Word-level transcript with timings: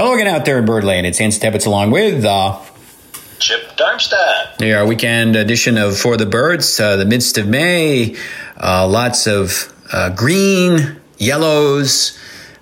Hello 0.00 0.14
again 0.14 0.28
out 0.28 0.46
there 0.46 0.58
in 0.58 0.64
Birdland. 0.64 1.06
It's 1.06 1.20
Anson 1.20 1.42
Tebbetts 1.42 1.66
along 1.66 1.90
with 1.90 2.24
uh, 2.24 2.58
Chip 3.38 3.76
Darmstadt. 3.76 4.58
Yeah, 4.58 4.78
our 4.78 4.86
weekend 4.86 5.36
edition 5.36 5.76
of 5.76 5.98
For 5.98 6.16
the 6.16 6.24
Birds, 6.24 6.80
uh, 6.80 6.96
the 6.96 7.04
midst 7.04 7.36
of 7.36 7.46
May. 7.46 8.16
Uh, 8.56 8.88
lots 8.88 9.26
of 9.26 9.70
uh, 9.92 10.08
green, 10.08 10.98
yellows, 11.18 12.18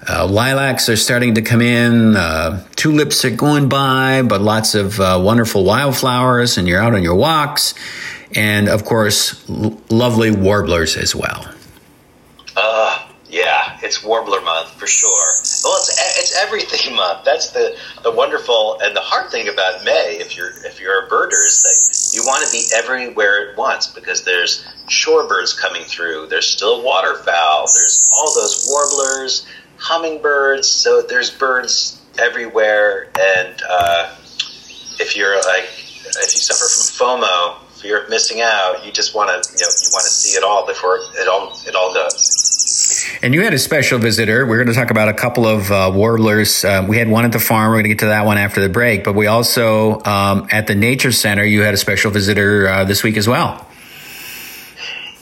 uh, 0.09 0.27
lilacs 0.27 0.88
are 0.88 0.96
starting 0.96 1.37
to 1.37 1.43
come 1.43 1.62
in. 1.62 2.16
Uh, 2.16 2.66
tulips 2.74 3.24
are 3.24 3.30
going 3.30 3.68
by, 3.68 4.22
but 4.22 4.40
lots 4.40 4.74
of 4.74 4.98
uh, 4.98 5.20
wonderful 5.22 5.62
wildflowers, 5.62 6.58
and 6.58 6.66
you're 6.66 6.82
out 6.82 6.92
on 6.92 7.04
your 7.04 7.14
walks. 7.14 7.72
And 8.34 8.68
of 8.68 8.84
course, 8.84 9.48
l- 9.48 9.80
lovely 9.90 10.32
warblers 10.32 10.96
as 10.96 11.14
well. 11.14 11.48
Uh, 12.56 13.06
yeah, 13.28 13.78
it's 13.80 14.02
Warbler 14.02 14.40
Month 14.40 14.70
for 14.70 14.88
sure. 14.88 15.37
Well, 15.69 15.76
it's 15.76 16.19
it's 16.19 16.34
everything 16.38 16.96
month. 16.96 17.24
That's 17.27 17.51
the 17.51 17.77
the 18.02 18.11
wonderful 18.11 18.79
and 18.80 18.97
the 18.97 19.02
hard 19.02 19.30
thing 19.30 19.48
about 19.48 19.84
May. 19.84 20.16
If 20.19 20.34
you're 20.34 20.48
if 20.65 20.80
you're 20.80 21.05
a 21.05 21.09
birder, 21.10 21.45
is 21.45 21.62
that 21.62 22.16
you 22.16 22.27
want 22.27 22.47
to 22.47 22.51
be 22.51 22.65
everywhere 22.74 23.51
at 23.51 23.59
once 23.59 23.87
because 23.87 24.24
there's 24.24 24.65
shorebirds 24.87 25.60
coming 25.60 25.84
through. 25.84 26.29
There's 26.29 26.46
still 26.46 26.83
waterfowl. 26.83 27.66
There's 27.66 28.10
all 28.16 28.34
those 28.34 28.66
warblers, 28.70 29.46
hummingbirds. 29.77 30.66
So 30.66 31.02
there's 31.02 31.30
birds 31.30 32.01
everywhere. 32.19 33.10
And 33.21 33.60
uh, 33.69 34.16
if 34.98 35.16
you're 35.16 35.37
like 35.37 35.65
if 35.65 36.32
you 36.32 36.41
suffer 36.41 36.65
from 36.65 37.21
FOMO, 37.21 37.60
fear 37.79 38.05
of 38.05 38.09
missing 38.09 38.41
out, 38.41 38.87
you 38.87 38.91
just 38.91 39.15
want 39.15 39.29
to 39.29 39.52
you 39.52 39.59
know 39.60 39.69
you 39.69 39.91
want 39.93 40.05
to 40.05 40.10
see 40.10 40.37
it 40.37 40.43
all 40.43 40.66
before 40.66 40.96
it 40.96 41.29
all 41.29 41.52
it 41.66 41.74
all. 41.74 41.88
And 43.21 43.35
you 43.35 43.43
had 43.43 43.53
a 43.53 43.59
special 43.59 43.99
visitor. 43.99 44.47
We're 44.47 44.63
going 44.63 44.73
to 44.73 44.81
talk 44.81 44.93
about 44.93 45.09
a 45.09 45.13
couple 45.13 45.45
of 45.45 45.73
uh, 45.73 45.91
warblers. 45.93 46.65
Uh, 46.65 46.87
we 46.89 46.99
had 46.99 47.09
one 47.09 47.25
at 47.25 47.33
the 47.33 47.41
farm. 47.41 47.71
We're 47.71 47.77
going 47.77 47.85
to 47.85 47.89
get 47.89 47.99
to 48.01 48.07
that 48.07 48.25
one 48.25 48.39
after 48.39 48.61
the 48.61 48.69
break. 48.69 49.03
But 49.03 49.17
we 49.17 49.27
also, 49.27 50.01
um, 50.05 50.47
at 50.52 50.69
the 50.69 50.77
Nature 50.77 51.10
Center, 51.10 51.43
you 51.43 51.63
had 51.63 51.75
a 51.75 51.77
special 51.77 52.13
visitor 52.13 52.69
uh, 52.69 52.85
this 52.85 53.02
week 53.02 53.16
as 53.16 53.27
well. 53.27 53.66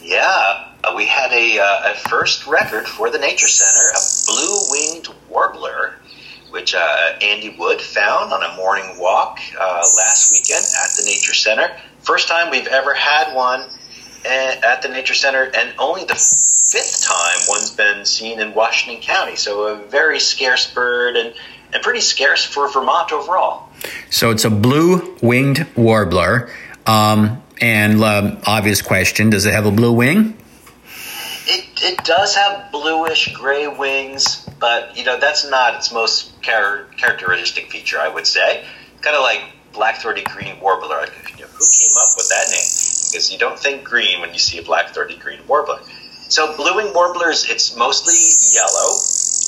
Yeah, 0.03 0.73
uh, 0.85 0.93
we 0.95 1.07
had 1.07 1.33
a, 1.33 1.59
uh, 1.59 1.93
a, 1.93 2.09
first 2.11 2.47
record 2.47 2.87
for 2.87 3.11
the 3.11 3.19
Nature 3.19 3.49
Center, 3.49 3.89
a 3.89 4.03
blue 4.31 4.59
winged 4.69 5.09
warbler, 5.31 5.95
which 6.51 6.75
uh, 6.75 7.13
Andy 7.23 7.57
Wood 7.59 7.81
found 7.81 8.31
on 8.31 8.43
a 8.43 8.57
morning 8.57 8.99
walk 8.99 9.41
last 9.59 10.33
weekend 10.33 10.65
at 10.85 10.91
the 10.99 11.03
Nature 11.07 11.35
Center. 11.35 11.75
First 12.01 12.29
time 12.29 12.51
we've 12.51 12.67
ever 12.67 12.93
had 12.93 13.35
one 13.35 13.71
at 14.27 14.83
the 14.83 14.89
Nature 14.89 15.15
Center, 15.15 15.43
and 15.43 15.75
only 15.79 16.05
the 16.05 16.15
fifth 16.15 17.05
time 17.07 17.39
one's 17.49 17.71
been 17.71 18.05
seen 18.05 18.41
in 18.41 18.55
Washington 18.55 19.03
County. 19.03 19.37
So 19.37 19.69
a 19.69 19.77
very 19.77 20.19
scarce 20.19 20.73
bird 20.73 21.17
and, 21.17 21.35
and 21.73 21.83
pretty 21.83 22.01
scarce 22.01 22.45
for 22.45 22.69
Vermont 22.71 23.13
overall. 23.13 23.69
So 24.11 24.31
it's 24.31 24.45
a 24.45 24.51
blue 24.51 25.17
winged 25.23 25.67
warbler. 25.77 26.51
Um, 26.87 27.43
and 27.61 28.03
um, 28.03 28.39
obvious 28.47 28.83
question 28.83 29.31
does 29.31 29.47
it 29.47 29.53
have 29.53 29.67
a 29.67 29.71
blue 29.71 29.93
wing? 29.93 30.37
It, 31.49 31.65
it 31.83 32.05
does 32.05 32.35
have 32.35 32.73
bluish 32.73 33.33
gray 33.33 33.69
wings, 33.69 34.49
but 34.59 34.97
you 34.97 35.05
know 35.05 35.19
that's 35.19 35.49
not 35.49 35.77
its 35.77 35.93
most 35.93 36.43
char- 36.43 36.87
characteristic 36.97 37.71
feature, 37.71 37.99
I 37.99 38.09
would 38.09 38.27
say. 38.27 38.65
Kind 39.01 39.17
of 39.17 39.23
like 39.23 39.43
black-throated 39.73 40.25
green 40.25 40.59
warbler. 40.61 41.07
You 41.37 41.45
know, 41.45 41.51
who 41.53 41.65
came 41.79 41.97
up 41.97 42.09
with 42.17 42.29
that 42.31 42.47
name? 42.51 42.76
You 43.17 43.39
don't 43.39 43.59
think 43.59 43.85
green 43.85 44.21
when 44.21 44.33
you 44.33 44.39
see 44.39 44.59
a 44.59 44.63
black 44.63 44.95
throaty 44.95 45.17
green 45.17 45.41
warbler. 45.47 45.81
So 46.29 46.57
blue-winged 46.57 46.95
warblers, 46.95 47.49
it's 47.49 47.77
mostly 47.77 48.15
yellow, 48.53 48.99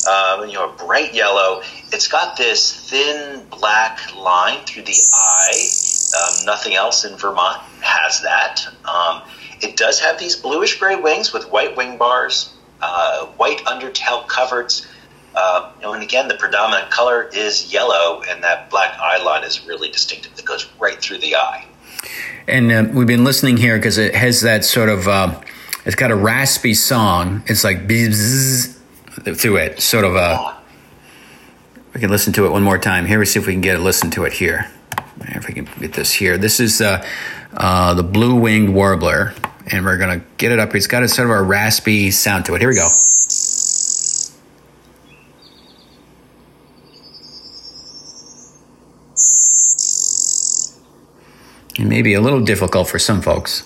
um, 0.09 0.49
you 0.49 0.55
know, 0.55 0.75
bright 0.87 1.13
yellow. 1.13 1.63
It's 1.93 2.09
got 2.09 2.37
this 2.37 2.89
thin 2.89 3.45
black 3.51 4.15
line 4.17 4.65
through 4.65 4.85
the 4.85 4.97
eye. 5.13 5.69
Um, 6.17 6.47
nothing 6.47 6.75
else 6.75 7.05
in 7.05 7.17
Vermont 7.17 7.61
has 7.83 8.23
that. 8.23 8.67
Um, 8.85 9.23
it 9.61 9.77
does 9.77 10.01
have 10.01 10.19
these 10.19 10.37
bluish 10.37 10.79
gray 10.79 10.97
wings 10.97 11.33
with 11.33 11.51
white 11.51 11.77
wing 11.77 11.99
bars, 11.99 12.55
uh, 12.81 13.27
white 13.37 13.59
undertail 13.67 14.27
coverts. 14.27 14.87
Uh, 15.35 15.73
and 15.83 16.03
again, 16.03 16.29
the 16.29 16.37
predominant 16.37 16.91
color 16.91 17.29
is 17.35 17.73
yellow, 17.73 18.23
and 18.29 18.43
that 18.43 18.71
black 18.71 18.97
eye 18.99 19.23
line 19.23 19.45
is 19.45 19.67
really 19.67 19.91
distinctive. 19.91 20.35
That 20.37 20.47
goes 20.47 20.67
right 20.81 20.99
through 20.99 21.19
the 21.19 21.37
eye. 21.37 21.68
And 22.47 22.73
uh, 22.73 22.85
we've 22.93 23.07
been 23.07 23.25
listening 23.25 23.57
here 23.57 23.77
because 23.77 23.99
it 23.99 24.15
has 24.15 24.41
that 24.43 24.65
sort 24.65 24.89
of 24.89 25.07
uh, 25.07 25.41
it's 25.85 25.97
got 25.97 26.11
a 26.11 26.17
raspy 26.17 26.75
song. 26.75 27.43
It's 27.47 27.65
like 27.65 27.87
bzzz 27.87 28.79
through 29.37 29.57
it, 29.57 29.81
sort 29.81 30.05
of 30.05 30.17
a. 30.17 30.57
We 31.95 32.01
can 32.01 32.11
listen 32.11 32.33
to 32.35 32.47
it 32.47 32.51
one 32.51 32.63
more 32.63 32.79
time. 32.79 33.07
Here, 33.07 33.19
we 33.19 33.27
see 33.27 33.41
if 33.41 33.47
we 33.47 33.55
can 33.55 33.63
get 33.63 33.77
a 33.77 33.83
listen 33.83 34.11
to 34.13 34.25
it 34.25 34.33
here. 34.33 34.71
If 35.21 35.49
we 35.49 35.55
can 35.55 35.69
get 35.81 35.95
this 35.95 36.13
here. 36.13 36.39
This 36.39 36.61
is 36.61 36.81
uh, 36.81 37.05
uh, 37.55 37.95
the 37.95 38.03
blue 38.03 38.37
winged 38.37 38.75
warbler, 38.75 39.35
and 39.67 39.85
we're 39.85 39.99
gonna 39.99 40.23
get 40.37 40.53
it 40.53 40.59
up. 40.59 40.75
It's 40.75 40.87
got 40.87 41.03
a 41.03 41.09
sort 41.09 41.31
of 41.31 41.37
a 41.37 41.43
raspy 41.43 42.11
sound 42.11 42.45
to 42.47 42.55
it. 42.55 42.61
Here 42.61 42.69
we 42.69 42.77
go. 42.77 42.89
It 51.79 51.87
may 51.87 52.03
be 52.03 52.15
a 52.15 52.21
little 52.21 52.41
difficult 52.41 52.89
for 52.89 52.99
some 52.99 53.23
folks. 53.23 53.65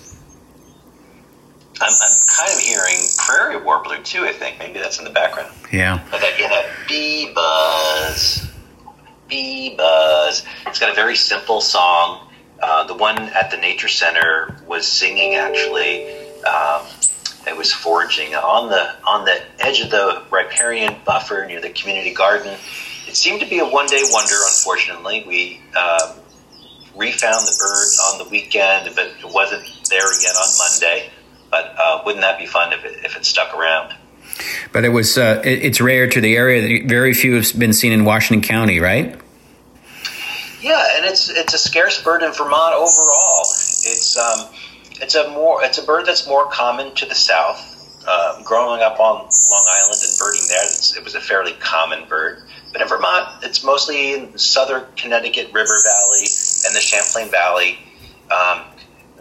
I'm, 1.81 1.91
I'm 1.91 2.17
kind 2.27 2.53
of 2.53 2.59
hearing 2.59 2.97
prairie 3.17 3.57
warbler 3.57 3.97
too. 4.03 4.23
I 4.23 4.31
think 4.31 4.59
maybe 4.59 4.79
that's 4.79 4.99
in 4.99 5.03
the 5.03 5.09
background. 5.09 5.51
Yeah. 5.71 6.05
But 6.11 6.21
that 6.21 6.37
you 6.37 6.47
know, 6.47 6.63
bee 6.87 7.33
buzz, 7.33 8.51
bee 9.27 9.75
buzz. 9.75 10.45
It's 10.67 10.79
got 10.79 10.91
a 10.91 10.95
very 10.95 11.15
simple 11.15 11.59
song. 11.59 12.29
Uh, 12.61 12.85
the 12.85 12.93
one 12.93 13.17
at 13.17 13.49
the 13.49 13.57
nature 13.57 13.87
center 13.87 14.55
was 14.67 14.87
singing 14.87 15.33
actually. 15.33 16.15
Um, 16.43 16.85
it 17.47 17.57
was 17.57 17.73
foraging 17.73 18.35
on 18.35 18.69
the 18.69 18.95
on 19.05 19.25
the 19.25 19.41
edge 19.59 19.81
of 19.81 19.89
the 19.89 20.23
riparian 20.31 20.95
buffer 21.03 21.45
near 21.47 21.59
the 21.59 21.71
community 21.71 22.13
garden. 22.13 22.55
It 23.07 23.15
seemed 23.15 23.41
to 23.41 23.47
be 23.47 23.59
a 23.59 23.65
one 23.65 23.87
day 23.87 24.03
wonder. 24.11 24.35
Unfortunately, 24.47 25.25
we 25.27 25.61
um, 25.75 26.22
refound 26.95 27.45
the 27.45 27.55
bird 27.59 27.87
on 28.11 28.23
the 28.23 28.29
weekend, 28.29 28.89
but 28.95 29.07
it 29.07 29.33
wasn't 29.33 29.63
there 29.89 30.05
again 30.05 30.35
on 30.35 30.49
Monday. 30.57 31.09
But 31.49 31.75
uh, 31.77 32.01
wouldn't 32.05 32.21
that 32.21 32.39
be 32.39 32.45
fun 32.45 32.73
if 32.73 32.83
it, 32.83 33.05
if 33.05 33.15
it 33.15 33.25
stuck 33.25 33.55
around? 33.55 33.93
But 34.71 34.85
it 34.85 34.89
was 34.89 35.17
uh, 35.17 35.41
it, 35.43 35.63
it's 35.63 35.81
rare 35.81 36.07
to 36.07 36.21
the 36.21 36.35
area. 36.35 36.83
Very 36.85 37.13
few 37.13 37.35
have 37.35 37.57
been 37.57 37.73
seen 37.73 37.91
in 37.91 38.05
Washington 38.05 38.47
County, 38.47 38.79
right? 38.79 39.19
Yeah, 40.61 40.95
and 40.95 41.05
it's 41.05 41.29
it's 41.29 41.53
a 41.53 41.57
scarce 41.57 42.01
bird 42.01 42.23
in 42.23 42.31
Vermont 42.31 42.73
overall. 42.73 43.41
It's 43.41 44.17
um, 44.17 44.47
it's 45.01 45.15
a 45.15 45.29
more 45.29 45.63
it's 45.63 45.77
a 45.77 45.83
bird 45.83 46.05
that's 46.05 46.27
more 46.27 46.47
common 46.47 46.95
to 46.95 47.05
the 47.05 47.15
south. 47.15 47.69
Uh, 48.05 48.41
growing 48.43 48.81
up 48.81 48.99
on 48.99 49.15
Long 49.49 49.65
Island 49.69 50.01
and 50.03 50.19
birding 50.19 50.41
there, 50.49 50.63
it 50.65 51.03
was 51.03 51.15
a 51.15 51.21
fairly 51.21 51.53
common 51.53 52.07
bird. 52.07 52.43
But 52.73 52.81
in 52.81 52.87
Vermont, 52.87 53.43
it's 53.43 53.63
mostly 53.63 54.13
in 54.13 54.37
southern 54.37 54.83
Connecticut 54.95 55.53
River 55.53 55.75
Valley 55.83 56.25
and 56.73 56.81
the 56.81 56.85
Champlain 56.85 57.29
Valley. 57.29 57.77
Um, 58.31 58.61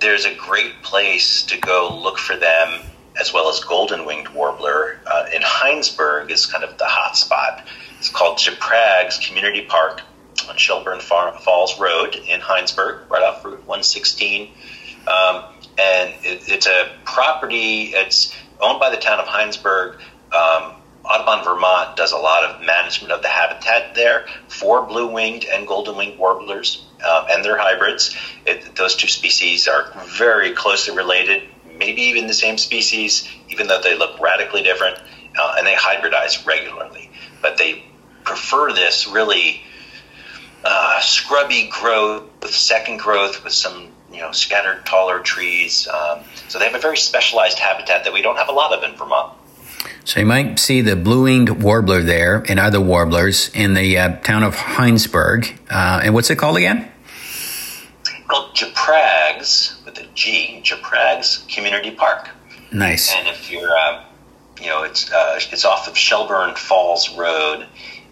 there's 0.00 0.24
a 0.24 0.34
great 0.34 0.82
place 0.82 1.42
to 1.44 1.58
go 1.58 1.98
look 2.02 2.18
for 2.18 2.34
them, 2.36 2.80
as 3.20 3.32
well 3.32 3.48
as 3.50 3.60
golden 3.60 4.06
winged 4.06 4.28
warbler. 4.30 5.00
Uh, 5.06 5.26
in 5.34 5.42
Hinesburg 5.42 6.30
is 6.30 6.46
kind 6.46 6.64
of 6.64 6.78
the 6.78 6.86
hot 6.86 7.16
spot. 7.16 7.66
It's 7.98 8.08
called 8.08 8.38
Geprags 8.38 9.24
Community 9.26 9.66
Park 9.66 10.00
on 10.48 10.56
Shelburne 10.56 11.00
Falls 11.00 11.78
Road 11.78 12.16
in 12.16 12.40
Hinesburg, 12.40 13.08
right 13.10 13.22
off 13.22 13.44
Route 13.44 13.58
116. 13.66 14.50
Um, 15.06 15.44
and 15.78 16.10
it, 16.24 16.48
it's 16.48 16.66
a 16.66 16.90
property. 17.04 17.92
It's 17.94 18.34
owned 18.60 18.80
by 18.80 18.90
the 18.90 18.96
town 18.96 19.20
of 19.20 19.26
Hinesburg. 19.26 19.96
Um, 20.32 20.76
Audubon 21.12 21.44
Vermont 21.44 21.94
does 21.96 22.12
a 22.12 22.16
lot 22.16 22.42
of 22.44 22.64
management 22.64 23.12
of 23.12 23.20
the 23.20 23.28
habitat 23.28 23.94
there 23.94 24.26
for 24.48 24.86
blue 24.86 25.06
winged 25.06 25.44
and 25.44 25.66
golden 25.66 25.96
winged 25.96 26.18
warblers 26.18 26.86
um, 27.06 27.26
and 27.30 27.44
their 27.44 27.58
hybrids. 27.58 28.16
It, 28.46 28.74
those 28.76 28.96
two 28.96 29.08
species 29.08 29.68
are 29.68 29.92
very 30.06 30.52
closely 30.52 30.96
related, 30.96 31.42
maybe 31.76 32.02
even 32.02 32.28
the 32.28 32.34
same 32.34 32.56
species, 32.56 33.28
even 33.50 33.66
though 33.66 33.80
they 33.82 33.94
look 33.94 34.18
radically 34.20 34.62
different, 34.62 34.98
uh, 35.38 35.56
and 35.58 35.66
they 35.66 35.74
hybridize 35.74 36.46
regularly. 36.46 37.10
But 37.42 37.58
they 37.58 37.84
prefer 38.24 38.72
this 38.72 39.06
really 39.06 39.62
uh, 40.64 41.00
scrubby 41.00 41.68
growth, 41.70 42.30
with 42.40 42.54
second 42.54 42.98
growth, 42.98 43.44
with 43.44 43.52
some 43.52 43.88
you 44.10 44.20
know 44.20 44.32
scattered 44.32 44.86
taller 44.86 45.20
trees. 45.20 45.88
Um, 45.88 46.20
so 46.48 46.58
they 46.58 46.64
have 46.64 46.74
a 46.74 46.80
very 46.80 46.96
specialized 46.96 47.58
habitat 47.58 48.04
that 48.04 48.12
we 48.14 48.22
don't 48.22 48.36
have 48.36 48.48
a 48.48 48.52
lot 48.52 48.72
of 48.72 48.82
in 48.82 48.96
Vermont. 48.96 49.36
So 50.04 50.20
you 50.20 50.26
might 50.26 50.58
see 50.58 50.80
the 50.80 50.96
blue-winged 50.96 51.62
warbler 51.62 52.02
there 52.02 52.44
and 52.48 52.58
other 52.58 52.80
warblers 52.80 53.50
in 53.54 53.74
the 53.74 53.98
uh, 53.98 54.16
town 54.16 54.42
of 54.42 54.56
Hinesburg. 54.56 55.58
Uh, 55.70 56.00
and 56.04 56.14
what's 56.14 56.28
it 56.30 56.36
called 56.36 56.56
again? 56.56 56.92
called 58.32 58.54
Geprags 58.54 59.84
with 59.84 59.98
a 59.98 60.06
G, 60.14 60.62
Geprags 60.64 61.46
Community 61.48 61.90
Park. 61.90 62.30
Nice. 62.72 63.14
And 63.14 63.28
if 63.28 63.50
you're, 63.50 63.76
uh, 63.76 64.04
you 64.60 64.68
know, 64.68 64.84
it's 64.84 65.12
uh, 65.12 65.38
it's 65.38 65.64
off 65.64 65.86
of 65.86 65.96
Shelburne 65.96 66.54
Falls 66.54 67.14
Road, 67.16 67.66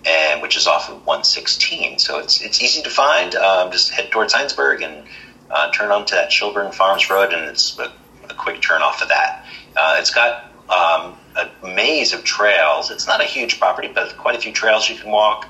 and 0.06 0.42
which 0.42 0.56
is 0.56 0.66
off 0.66 0.90
of 0.90 0.96
116. 1.06 1.98
So 1.98 2.18
it's 2.18 2.42
it's 2.42 2.62
easy 2.62 2.82
to 2.82 2.90
find. 2.90 3.34
Um, 3.34 3.72
just 3.72 3.90
head 3.90 4.10
towards 4.10 4.34
Hinesburg 4.34 4.84
and 4.84 5.06
uh, 5.50 5.70
turn 5.72 5.90
onto 5.90 6.14
that 6.14 6.30
Shelburne 6.30 6.72
Farms 6.72 7.08
Road, 7.08 7.32
and 7.32 7.44
it's 7.46 7.78
a, 7.78 7.90
a 8.28 8.34
quick 8.34 8.60
turn 8.60 8.82
off 8.82 9.00
of 9.00 9.08
that. 9.08 9.46
Uh, 9.74 9.96
it's 9.98 10.10
got 10.10 10.52
um, 10.68 11.16
a 11.36 11.66
maze 11.66 12.12
of 12.12 12.24
trails. 12.24 12.90
It's 12.90 13.06
not 13.06 13.20
a 13.20 13.24
huge 13.24 13.58
property, 13.58 13.88
but 13.92 14.16
quite 14.16 14.36
a 14.36 14.40
few 14.40 14.52
trails 14.52 14.88
you 14.88 14.96
can 14.96 15.10
walk. 15.10 15.48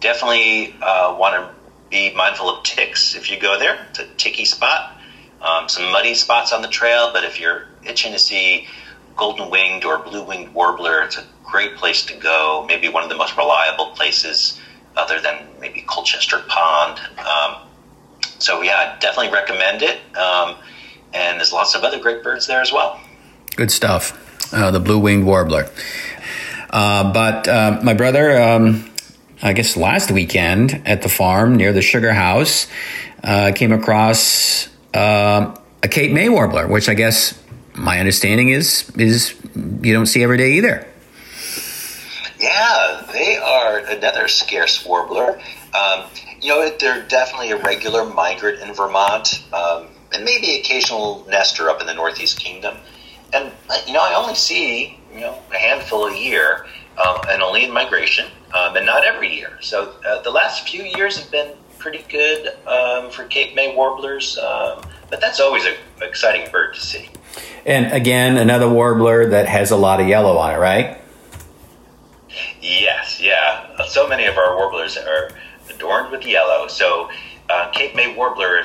Definitely 0.00 0.74
uh, 0.82 1.16
want 1.18 1.34
to 1.34 1.50
be 1.90 2.12
mindful 2.14 2.50
of 2.50 2.64
ticks 2.64 3.14
if 3.14 3.30
you 3.30 3.38
go 3.38 3.58
there. 3.58 3.86
It's 3.90 3.98
a 4.00 4.06
ticky 4.16 4.44
spot. 4.44 4.98
Um, 5.40 5.68
some 5.68 5.90
muddy 5.90 6.14
spots 6.14 6.52
on 6.52 6.62
the 6.62 6.68
trail, 6.68 7.10
but 7.12 7.24
if 7.24 7.40
you're 7.40 7.66
itching 7.84 8.12
to 8.12 8.18
see 8.18 8.66
golden 9.16 9.50
winged 9.50 9.84
or 9.84 9.98
blue 9.98 10.22
winged 10.22 10.54
warbler, 10.54 11.02
it's 11.02 11.18
a 11.18 11.24
great 11.44 11.76
place 11.76 12.04
to 12.06 12.14
go. 12.14 12.64
Maybe 12.68 12.88
one 12.88 13.02
of 13.02 13.08
the 13.08 13.16
most 13.16 13.36
reliable 13.36 13.86
places, 13.90 14.60
other 14.96 15.20
than 15.20 15.46
maybe 15.60 15.82
Colchester 15.82 16.40
Pond. 16.48 17.00
Um, 17.18 17.68
so 18.38 18.62
yeah, 18.62 18.96
definitely 19.00 19.32
recommend 19.32 19.82
it. 19.82 19.98
Um, 20.16 20.56
and 21.12 21.38
there's 21.38 21.52
lots 21.52 21.74
of 21.74 21.82
other 21.82 21.98
great 21.98 22.22
birds 22.22 22.46
there 22.46 22.60
as 22.60 22.72
well. 22.72 23.00
Good 23.56 23.70
stuff. 23.70 24.21
Uh, 24.52 24.70
the 24.70 24.80
blue 24.80 24.98
winged 24.98 25.24
warbler. 25.24 25.70
Uh, 26.70 27.12
but 27.12 27.48
uh, 27.48 27.80
my 27.82 27.94
brother, 27.94 28.40
um, 28.40 28.88
I 29.42 29.52
guess 29.52 29.76
last 29.76 30.10
weekend 30.10 30.82
at 30.86 31.02
the 31.02 31.08
farm 31.08 31.56
near 31.56 31.72
the 31.72 31.82
sugar 31.82 32.12
house, 32.12 32.66
uh, 33.24 33.52
came 33.54 33.72
across 33.72 34.68
um, 34.94 35.58
a 35.82 35.88
Cape 35.90 36.12
May 36.12 36.28
warbler, 36.28 36.66
which 36.66 36.88
I 36.88 36.94
guess 36.94 37.38
my 37.74 37.98
understanding 37.98 38.50
is 38.50 38.90
is 38.96 39.34
you 39.54 39.92
don't 39.92 40.06
see 40.06 40.22
every 40.22 40.38
day 40.38 40.52
either. 40.52 40.86
Yeah, 42.38 43.06
they 43.12 43.36
are 43.36 43.78
another 43.78 44.28
scarce 44.28 44.84
warbler. 44.84 45.40
Um, 45.74 46.04
you 46.40 46.48
know, 46.48 46.70
they're 46.78 47.06
definitely 47.06 47.52
a 47.52 47.56
regular 47.56 48.04
migrant 48.04 48.60
in 48.60 48.74
Vermont, 48.74 49.44
um, 49.52 49.86
and 50.12 50.24
maybe 50.24 50.58
occasional 50.58 51.24
nester 51.28 51.70
up 51.70 51.80
in 51.80 51.86
the 51.86 51.94
Northeast 51.94 52.38
Kingdom. 52.40 52.76
And 53.32 53.52
you 53.86 53.92
know, 53.92 54.02
I 54.02 54.14
only 54.14 54.34
see 54.34 54.98
you 55.12 55.20
know 55.20 55.38
a 55.52 55.56
handful 55.56 56.06
a 56.06 56.16
year, 56.16 56.66
um, 56.98 57.18
and 57.28 57.42
only 57.42 57.64
in 57.64 57.72
migration, 57.72 58.26
um, 58.54 58.76
and 58.76 58.86
not 58.86 59.04
every 59.04 59.34
year. 59.34 59.58
So 59.60 59.94
uh, 60.06 60.22
the 60.22 60.30
last 60.30 60.68
few 60.68 60.82
years 60.82 61.18
have 61.18 61.30
been 61.30 61.52
pretty 61.78 62.04
good 62.08 62.54
um, 62.66 63.10
for 63.10 63.24
Cape 63.24 63.54
May 63.54 63.74
warblers, 63.74 64.38
um, 64.38 64.82
but 65.10 65.20
that's 65.20 65.40
always 65.40 65.64
an 65.64 65.74
exciting 66.00 66.50
bird 66.50 66.74
to 66.74 66.80
see. 66.80 67.08
And 67.64 67.92
again, 67.92 68.36
another 68.36 68.68
warbler 68.68 69.28
that 69.30 69.48
has 69.48 69.70
a 69.70 69.76
lot 69.76 70.00
of 70.00 70.08
yellow 70.08 70.36
on 70.36 70.54
it, 70.54 70.58
right? 70.58 70.98
Yes, 72.60 73.20
yeah. 73.20 73.68
So 73.86 74.08
many 74.08 74.26
of 74.26 74.36
our 74.38 74.56
warblers 74.56 74.96
are 74.96 75.30
adorned 75.70 76.10
with 76.10 76.24
yellow. 76.24 76.68
So 76.68 77.10
uh, 77.50 77.70
Cape 77.70 77.94
May 77.94 78.14
warbler, 78.14 78.64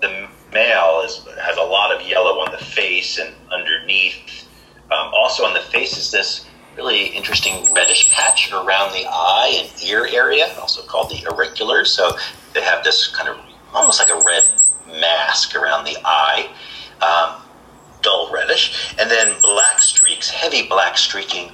the 0.00 0.28
male 0.52 1.02
is, 1.04 1.26
has 1.40 1.56
a 1.56 1.62
lot 1.62 1.94
of 1.94 2.06
yellow 2.06 2.40
on 2.40 2.52
the 2.52 2.58
face 2.58 3.18
and 3.18 3.34
underneath. 3.52 4.46
Um, 4.90 5.10
also 5.14 5.44
on 5.44 5.54
the 5.54 5.60
face 5.60 5.96
is 5.96 6.10
this 6.10 6.46
really 6.76 7.06
interesting 7.06 7.72
reddish 7.72 8.10
patch 8.12 8.52
around 8.52 8.92
the 8.92 9.06
eye 9.08 9.62
and 9.62 9.84
ear 9.84 10.06
area, 10.10 10.54
also 10.60 10.82
called 10.82 11.10
the 11.10 11.16
auriculars. 11.26 11.88
So 11.88 12.16
they 12.54 12.62
have 12.62 12.84
this 12.84 13.08
kind 13.08 13.28
of 13.28 13.38
almost 13.74 13.98
like 13.98 14.10
a 14.10 14.22
red 14.24 14.44
mask 15.00 15.54
around 15.56 15.84
the 15.84 15.96
eye. 16.04 16.48
Um, 17.02 17.42
dull 18.06 18.30
reddish, 18.32 18.94
and 19.00 19.10
then 19.10 19.34
black 19.42 19.80
streaks, 19.80 20.30
heavy 20.30 20.66
black 20.68 20.96
streaking 20.96 21.50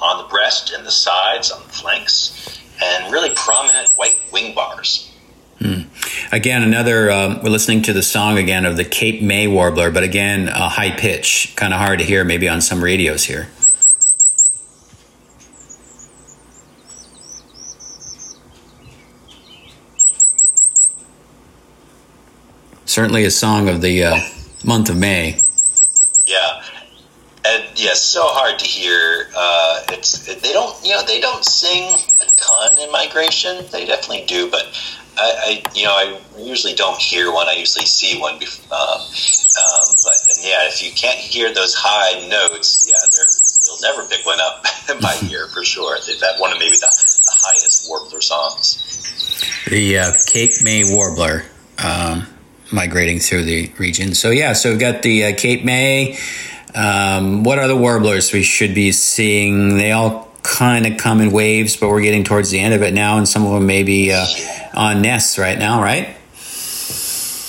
on 0.00 0.22
the 0.22 0.28
breast 0.28 0.72
and 0.72 0.84
the 0.84 0.90
sides, 0.90 1.52
on 1.52 1.62
the 1.62 1.68
flanks, 1.68 2.60
and 2.82 3.12
really 3.12 3.30
prominent 3.36 3.88
white 3.94 4.18
wing 4.32 4.54
bars. 4.54 5.10
Hmm. 5.60 5.82
Again, 6.32 6.62
another, 6.62 7.10
um, 7.10 7.42
we're 7.42 7.50
listening 7.50 7.82
to 7.82 7.92
the 7.92 8.02
song 8.02 8.38
again 8.38 8.64
of 8.64 8.78
the 8.78 8.86
Cape 8.86 9.20
May 9.20 9.46
warbler, 9.46 9.90
but 9.90 10.02
again, 10.02 10.48
a 10.48 10.70
high 10.70 10.90
pitch, 10.90 11.52
kind 11.56 11.74
of 11.74 11.78
hard 11.78 11.98
to 11.98 12.06
hear 12.06 12.24
maybe 12.24 12.48
on 12.48 12.62
some 12.62 12.82
radios 12.82 13.24
here. 13.24 13.48
Certainly 22.86 23.24
a 23.24 23.30
song 23.30 23.68
of 23.68 23.82
the 23.82 24.02
uh, 24.02 24.20
month 24.64 24.88
of 24.88 24.96
May. 24.96 25.38
Yeah, 26.24 26.62
and 27.44 27.64
yeah, 27.78 27.92
so 27.92 28.22
hard 28.24 28.58
to 28.58 28.64
hear. 28.64 29.28
Uh, 29.36 29.84
it's 29.90 30.24
they 30.26 30.52
don't 30.52 30.82
you 30.84 30.92
know 30.92 31.02
they 31.06 31.20
don't 31.20 31.44
sing 31.44 31.94
a 32.20 32.30
ton 32.36 32.78
in 32.78 32.90
migration. 32.90 33.64
They 33.70 33.86
definitely 33.86 34.24
do, 34.26 34.50
but 34.50 34.66
I, 35.18 35.62
I 35.64 35.70
you 35.74 35.84
know 35.84 35.92
I 35.92 36.20
usually 36.38 36.74
don't 36.74 36.98
hear 37.00 37.32
one. 37.32 37.48
I 37.48 37.54
usually 37.54 37.86
see 37.86 38.18
one. 38.20 38.38
Before, 38.38 38.76
um, 38.76 39.00
um, 39.00 39.94
but 40.04 40.16
yeah, 40.40 40.68
if 40.68 40.82
you 40.82 40.92
can't 40.92 41.18
hear 41.18 41.52
those 41.52 41.74
high 41.74 42.26
notes, 42.28 42.88
yeah, 42.88 42.96
you'll 43.64 43.80
never 43.82 44.08
pick 44.08 44.24
one 44.24 44.40
up 44.40 44.64
by 45.00 45.16
ear 45.30 45.48
for 45.48 45.64
sure. 45.64 45.98
They've 46.06 46.20
had 46.20 46.38
one 46.38 46.52
of 46.52 46.58
maybe 46.58 46.76
the, 46.76 46.86
the 46.86 47.32
highest 47.44 47.88
warbler 47.88 48.20
songs. 48.20 48.88
The 49.68 49.98
uh, 49.98 50.12
Cape 50.26 50.62
May 50.62 50.84
warbler. 50.84 51.44
Um, 51.78 52.26
migrating 52.72 53.18
through 53.18 53.44
the 53.44 53.70
region. 53.78 54.14
So 54.14 54.30
yeah, 54.30 54.54
so 54.54 54.70
we've 54.70 54.80
got 54.80 55.02
the 55.02 55.26
uh, 55.26 55.36
Cape 55.36 55.64
May. 55.64 56.18
Um, 56.74 57.44
what 57.44 57.64
the 57.66 57.76
warblers 57.76 58.32
we 58.32 58.42
should 58.42 58.74
be 58.74 58.92
seeing? 58.92 59.76
They 59.76 59.92
all 59.92 60.28
kind 60.42 60.86
of 60.86 60.96
come 60.96 61.20
in 61.20 61.30
waves, 61.30 61.76
but 61.76 61.90
we're 61.90 62.00
getting 62.00 62.24
towards 62.24 62.50
the 62.50 62.58
end 62.58 62.74
of 62.74 62.82
it 62.82 62.94
now, 62.94 63.18
and 63.18 63.28
some 63.28 63.44
of 63.44 63.52
them 63.52 63.66
may 63.66 63.82
be 63.82 64.12
uh, 64.12 64.26
on 64.74 65.02
nests 65.02 65.38
right 65.38 65.58
now, 65.58 65.82
right? 65.82 66.16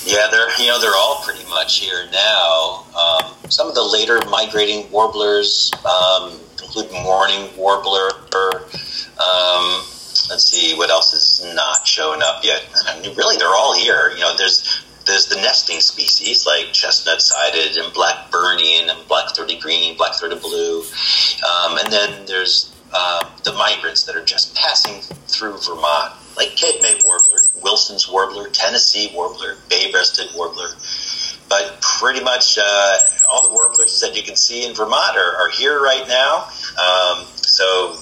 Yeah, 0.05 0.27
they're 0.29 0.49
you 0.59 0.67
know 0.67 0.79
they're 0.81 0.95
all 0.95 1.21
pretty 1.23 1.47
much 1.49 1.79
here 1.79 2.07
now. 2.11 2.85
Um, 2.97 3.33
some 3.49 3.67
of 3.67 3.75
the 3.75 3.83
later 3.83 4.19
migrating 4.29 4.89
warblers 4.91 5.71
um, 5.85 6.39
include 6.61 6.91
mourning 6.91 7.55
warbler. 7.57 8.09
Um, 9.13 9.83
let's 10.29 10.43
see 10.45 10.75
what 10.75 10.89
else 10.89 11.13
is 11.13 11.55
not 11.55 11.87
showing 11.87 12.21
up 12.21 12.43
yet. 12.43 12.65
I 12.87 12.99
mean, 12.99 13.15
really, 13.15 13.37
they're 13.37 13.47
all 13.47 13.75
here. 13.77 14.11
You 14.11 14.21
know, 14.21 14.35
there's 14.35 14.83
there's 15.05 15.27
the 15.27 15.35
nesting 15.35 15.79
species 15.79 16.45
like 16.45 16.71
chestnut 16.73 17.21
sided 17.21 17.77
and 17.77 17.93
Blackburnian 17.93 18.89
and 18.89 19.07
black 19.07 19.35
throated 19.35 19.61
green, 19.61 19.97
black 19.97 20.15
throated 20.15 20.41
blue. 20.41 20.81
Um, 20.81 21.77
and 21.77 21.91
then 21.91 22.25
there's 22.25 22.73
uh, 22.93 23.29
the 23.43 23.53
migrants 23.53 24.03
that 24.03 24.15
are 24.15 24.23
just 24.23 24.55
passing 24.55 25.01
through 25.27 25.57
Vermont, 25.59 26.13
like 26.35 26.55
Cape 26.55 26.81
May 26.81 26.99
warbler, 27.05 27.39
Wilson's 27.61 28.09
warbler, 28.09 28.49
Tennessee 28.49 29.11
warbler, 29.13 29.57
bay 29.69 29.91
breasted 29.91 30.29
warbler. 30.35 30.69
But 31.49 31.81
pretty 31.81 32.23
much 32.23 32.57
uh, 32.57 32.97
all 33.31 33.47
the 33.47 33.53
warblers 33.53 33.99
that 34.01 34.15
you 34.15 34.23
can 34.23 34.35
see 34.35 34.65
in 34.65 34.73
Vermont 34.73 35.17
are, 35.17 35.35
are 35.37 35.49
here 35.49 35.79
right 35.79 36.07
now. 36.07 36.47
Um, 36.79 37.25
so 37.35 37.97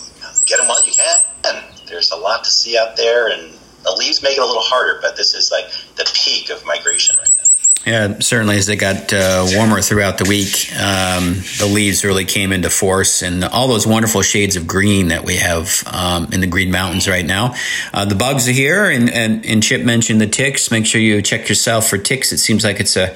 get 0.45 0.57
them 0.57 0.67
while 0.67 0.85
you 0.85 0.93
can. 0.93 1.63
There's 1.88 2.11
a 2.11 2.15
lot 2.15 2.43
to 2.45 2.50
see 2.50 2.77
out 2.77 2.95
there, 2.95 3.27
and 3.29 3.53
the 3.83 3.91
leaves 3.91 4.23
make 4.23 4.38
it 4.38 4.41
a 4.41 4.45
little 4.45 4.61
harder, 4.61 5.00
but 5.01 5.17
this 5.17 5.33
is 5.33 5.51
like 5.51 5.65
the 5.95 6.09
peak 6.13 6.50
of 6.50 6.65
migration 6.65 7.15
right 7.17 7.31
now. 7.38 7.50
Yeah, 7.85 8.19
certainly 8.19 8.57
as 8.57 8.69
it 8.69 8.75
got 8.75 9.11
uh, 9.11 9.47
warmer 9.55 9.81
throughout 9.81 10.19
the 10.19 10.29
week, 10.29 10.71
um, 10.73 11.33
the 11.57 11.67
leaves 11.67 12.05
really 12.05 12.25
came 12.25 12.51
into 12.51 12.69
force, 12.69 13.23
and 13.23 13.43
all 13.43 13.67
those 13.67 13.88
wonderful 13.88 14.21
shades 14.21 14.55
of 14.55 14.67
green 14.67 15.07
that 15.07 15.25
we 15.25 15.38
have 15.38 15.83
um, 15.88 16.27
in 16.31 16.41
the 16.41 16.47
Green 16.47 16.69
Mountains 16.69 17.07
right 17.07 17.25
now. 17.25 17.55
Uh, 17.91 18.05
the 18.05 18.13
bugs 18.13 18.47
are 18.47 18.51
here, 18.51 18.85
and, 18.85 19.09
and, 19.09 19.43
and, 19.47 19.63
Chip 19.63 19.83
mentioned 19.83 20.21
the 20.21 20.27
ticks. 20.27 20.69
Make 20.69 20.85
sure 20.85 21.01
you 21.01 21.23
check 21.23 21.50
yourself 21.50 21.88
for 21.88 21.97
ticks. 21.97 22.31
It 22.31 22.38
seems 22.38 22.63
like 22.63 22.79
it's 22.79 22.95
a, 22.95 23.15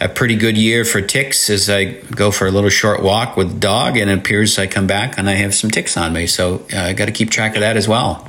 a 0.00 0.08
pretty 0.08 0.36
good 0.36 0.56
year 0.56 0.86
for 0.86 1.02
ticks 1.02 1.50
as 1.50 1.68
I 1.68 1.84
go 1.84 2.30
for 2.30 2.46
a 2.46 2.50
little 2.50 2.70
short 2.70 3.02
walk 3.02 3.36
with 3.36 3.52
the 3.52 3.60
dog, 3.60 3.98
and 3.98 4.10
it 4.10 4.18
appears 4.18 4.58
I 4.58 4.68
come 4.68 4.86
back 4.86 5.18
and 5.18 5.28
I 5.28 5.34
have 5.34 5.54
some 5.54 5.70
ticks 5.70 5.98
on 5.98 6.14
me. 6.14 6.26
So 6.26 6.64
uh, 6.72 6.78
I 6.78 6.92
got 6.94 7.06
to 7.06 7.12
keep 7.12 7.30
track 7.30 7.56
of 7.56 7.60
that 7.60 7.76
as 7.76 7.86
well. 7.86 8.26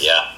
Yeah. 0.00 0.32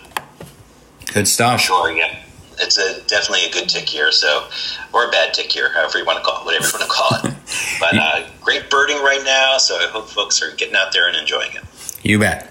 Good 1.15 1.29
stuff. 1.29 1.63
Sure, 1.63 1.91
yeah 1.91 2.25
it's 2.61 2.79
a 2.79 3.01
definitely 3.07 3.47
a 3.47 3.53
good 3.53 3.69
tick 3.69 3.95
year, 3.95 4.13
so 4.13 4.47
or 4.93 5.09
a 5.09 5.11
bad 5.11 5.35
tick 5.35 5.55
year, 5.55 5.73
however 5.73 5.99
you 5.99 6.05
want 6.05 6.19
to 6.19 6.25
call 6.25 6.41
it, 6.41 6.45
whatever 6.45 6.67
you 6.67 6.73
want 6.73 6.85
to 6.85 6.89
call 6.89 7.31
it. 7.31 7.35
but 7.81 7.97
uh, 7.97 8.27
great 8.41 8.71
birding 8.71 8.99
right 8.99 9.23
now, 9.25 9.59
so 9.59 9.77
I 9.77 9.87
hope 9.89 10.09
folks 10.09 10.43
are 10.43 10.55
getting 10.57 10.77
out 10.77 10.93
there 10.93 11.09
and 11.09 11.17
enjoying 11.17 11.53
it. 11.55 11.63
You 12.03 12.19
bet. 12.19 12.47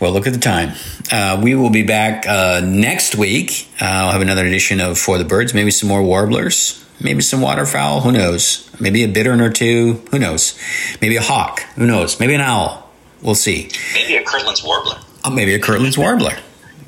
Well, 0.00 0.12
look 0.12 0.26
at 0.26 0.32
the 0.32 0.38
time. 0.38 0.72
Uh, 1.10 1.40
we 1.42 1.54
will 1.54 1.70
be 1.70 1.82
back 1.82 2.26
uh, 2.26 2.60
next 2.64 3.16
week. 3.16 3.68
Uh, 3.80 3.84
I'll 3.86 4.12
have 4.12 4.22
another 4.22 4.46
edition 4.46 4.80
of 4.80 4.98
For 4.98 5.18
the 5.18 5.24
Birds, 5.24 5.54
maybe 5.54 5.70
some 5.70 5.88
more 5.88 6.02
warblers, 6.02 6.84
maybe 7.00 7.20
some 7.22 7.40
waterfowl. 7.40 8.00
Who 8.02 8.12
knows? 8.12 8.70
Maybe 8.80 9.02
a 9.04 9.08
bittern 9.08 9.40
or 9.40 9.50
two. 9.50 10.02
Who 10.10 10.18
knows? 10.18 10.58
Maybe 11.00 11.16
a 11.16 11.22
hawk. 11.22 11.60
Who 11.76 11.86
knows? 11.86 12.20
Maybe 12.20 12.34
an 12.34 12.40
owl. 12.40 12.90
We'll 13.22 13.34
see. 13.34 13.70
Maybe 13.94 14.16
a 14.16 14.24
Kirtland's 14.24 14.62
warbler. 14.62 14.98
Oh, 15.24 15.30
maybe 15.30 15.54
a 15.54 15.58
Kirtland's 15.58 15.96
warbler. 15.96 16.36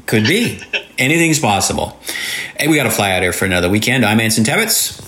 Could 0.06 0.24
be. 0.24 0.60
Anything's 0.98 1.40
possible. 1.40 1.98
Hey, 2.58 2.68
we 2.68 2.76
got 2.76 2.84
to 2.84 2.90
fly 2.90 3.10
out 3.12 3.22
here 3.22 3.32
for 3.32 3.44
another 3.44 3.68
weekend. 3.68 4.04
I'm 4.04 4.20
Anson 4.20 4.44
Tebbetts. 4.44 5.02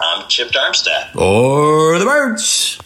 I'm 0.00 0.26
Chip 0.28 0.50
Darmstadt. 0.50 1.14
Or 1.16 1.98
the 1.98 2.04
birds. 2.04 2.78